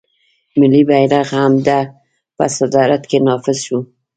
ملي 0.59 0.81
بیرغ 0.89 1.27
هم 1.39 1.51
د 1.61 1.63
ده 1.67 1.79
په 2.35 2.45
صدارت 2.57 3.01
کې 3.09 3.17
نافذ 3.27 3.57
شو. 3.65 3.79